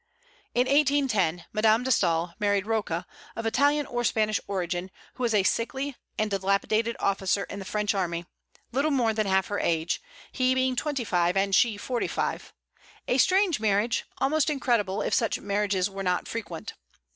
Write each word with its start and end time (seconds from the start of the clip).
In 0.55 0.61
1810 0.65 1.45
Madame 1.53 1.83
de 1.83 1.91
Staël 1.91 2.33
married 2.39 2.65
Rocca, 2.65 3.05
of 3.35 3.45
Italian 3.45 3.85
or 3.85 4.03
Spanish 4.03 4.39
origin, 4.47 4.89
who 5.13 5.21
was 5.21 5.35
a 5.35 5.43
sickly 5.43 5.95
and 6.17 6.31
dilapidated 6.31 6.95
officer 6.99 7.43
in 7.43 7.59
the 7.59 7.65
French 7.65 7.93
army, 7.93 8.25
little 8.71 8.89
more 8.89 9.13
than 9.13 9.27
half 9.27 9.45
her 9.49 9.59
age, 9.59 10.01
he 10.31 10.55
being 10.55 10.75
twenty 10.75 11.03
five 11.03 11.37
and 11.37 11.53
she 11.53 11.77
forty 11.77 12.07
five, 12.07 12.51
a 13.07 13.19
strange 13.19 13.59
marriage, 13.59 14.05
almost 14.17 14.49
incredible, 14.49 15.03
if 15.03 15.13
such 15.13 15.39
marriages 15.39 15.87
were 15.87 16.01
not 16.01 16.27
frequent. 16.27 16.73